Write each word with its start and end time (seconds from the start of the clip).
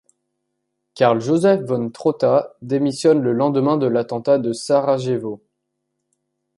Karl-Josef 0.95 1.61
von 1.67 1.91
Trotta 1.91 2.55
démissionne 2.63 3.21
le 3.21 3.33
lendemain 3.33 3.77
de 3.77 3.85
l'Attentat 3.85 4.39
de 4.39 4.51
Sarajevo. 4.51 5.43